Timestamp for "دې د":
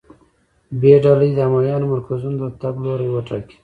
1.27-1.39